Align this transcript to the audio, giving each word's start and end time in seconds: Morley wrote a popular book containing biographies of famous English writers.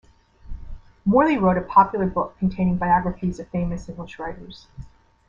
Morley 1.05 1.37
wrote 1.37 1.59
a 1.59 1.61
popular 1.61 2.07
book 2.07 2.35
containing 2.39 2.75
biographies 2.75 3.39
of 3.39 3.47
famous 3.49 3.87
English 3.87 4.17
writers. 4.17 4.65